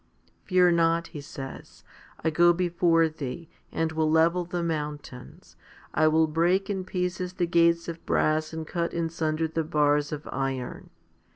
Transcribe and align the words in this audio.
Fear 0.45 0.71
not, 0.71 1.07
He 1.09 1.21
says, 1.21 1.83
/ 2.09 2.33
go 2.33 2.53
before 2.53 3.07
thee, 3.07 3.47
and 3.71 3.91
will 3.91 4.09
level 4.09 4.45
the 4.45 4.63
mountains; 4.63 5.55
I 5.93 6.07
will 6.07 6.25
break 6.25 6.71
in 6.71 6.85
pieces 6.85 7.33
the 7.33 7.45
gates 7.45 7.87
of 7.87 8.03
brass 8.07 8.51
and 8.51 8.65
cut 8.65 8.95
in 8.95 9.09
sunder 9.11 9.47
the 9.47 9.63
bars 9.63 10.11
of 10.11 10.27
iron. 10.31 10.89